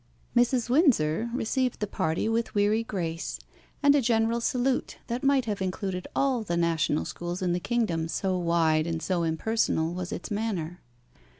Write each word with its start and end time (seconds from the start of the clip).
Mrs. 0.35 0.67
Windsor 0.67 1.29
received 1.31 1.79
the 1.79 1.85
party 1.85 2.27
with 2.27 2.55
weary 2.55 2.83
grace, 2.83 3.37
and 3.83 3.93
a 3.93 4.01
general 4.01 4.41
salute 4.41 4.97
that 5.05 5.23
might 5.23 5.45
have 5.45 5.61
included 5.61 6.07
all 6.15 6.41
the 6.41 6.57
national 6.57 7.05
schools 7.05 7.43
in 7.43 7.53
the 7.53 7.59
kingdom, 7.59 8.07
so 8.07 8.35
wide 8.35 8.87
and 8.87 8.99
so 9.03 9.21
impersonal 9.21 9.93
was 9.93 10.11
its 10.11 10.31
manner. 10.31 10.81